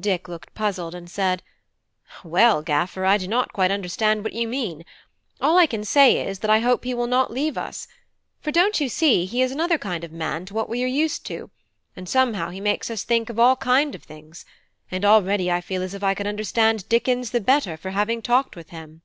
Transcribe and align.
Dick 0.00 0.28
looked 0.28 0.54
puzzled, 0.54 0.94
and 0.94 1.10
said: 1.10 1.42
"Well, 2.24 2.62
gaffer, 2.62 3.04
I 3.04 3.18
do 3.18 3.28
not 3.28 3.52
quite 3.52 3.70
understand 3.70 4.24
what 4.24 4.32
you 4.32 4.48
mean. 4.48 4.82
All 5.42 5.58
I 5.58 5.66
can 5.66 5.84
say 5.84 6.26
is, 6.26 6.38
that 6.38 6.50
I 6.50 6.60
hope 6.60 6.84
he 6.84 6.94
will 6.94 7.06
not 7.06 7.30
leave 7.30 7.58
us: 7.58 7.86
for 8.40 8.50
don't 8.50 8.80
you 8.80 8.88
see, 8.88 9.26
he 9.26 9.42
is 9.42 9.52
another 9.52 9.76
kind 9.76 10.04
of 10.04 10.10
man 10.10 10.46
to 10.46 10.54
what 10.54 10.70
we 10.70 10.82
are 10.84 10.86
used 10.86 11.26
to, 11.26 11.50
and 11.94 12.08
somehow 12.08 12.48
he 12.48 12.62
makes 12.62 12.90
us 12.90 13.04
think 13.04 13.28
of 13.28 13.38
all 13.38 13.56
kind 13.56 13.94
of 13.94 14.02
things; 14.04 14.46
and 14.90 15.04
already 15.04 15.50
I 15.50 15.60
feel 15.60 15.82
as 15.82 15.92
if 15.92 16.02
I 16.02 16.14
could 16.14 16.26
understand 16.26 16.88
Dickens 16.88 17.32
the 17.32 17.40
better 17.42 17.76
for 17.76 17.90
having 17.90 18.22
talked 18.22 18.56
with 18.56 18.70
him." 18.70 19.02